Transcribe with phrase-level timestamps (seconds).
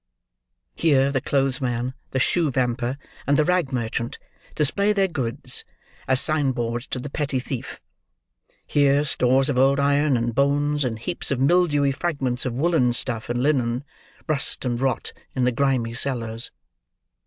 [0.73, 4.17] Here, the clothesman, the shoe vamper, and the rag merchant,
[4.55, 5.63] display their goods,
[6.07, 7.81] as sign boards to the petty thief;
[8.65, 13.29] here, stores of old iron and bones, and heaps of mildewy fragments of woollen stuff
[13.29, 13.83] and linen,
[14.27, 16.49] rust and rot in the grimy cellars.